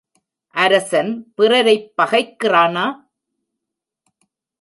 அரசன் 0.55 1.11
பிறரைப் 1.35 1.91
பகைக்கிறானா? 1.97 2.85